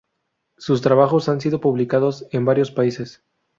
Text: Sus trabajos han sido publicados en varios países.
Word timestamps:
Sus 0.57 0.81
trabajos 0.81 1.29
han 1.29 1.39
sido 1.41 1.61
publicados 1.61 2.25
en 2.31 2.43
varios 2.43 2.71
países. 2.71 3.21